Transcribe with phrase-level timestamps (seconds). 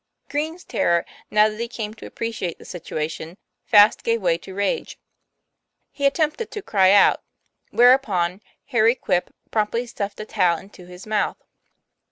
[0.29, 4.97] Green's terror, now that he came to appreciate the situation, fast gave way to rage.
[5.91, 7.21] He attempted to cry out,
[7.69, 11.37] whereupon Harry Quip promptly stuffed a towel into his mouth.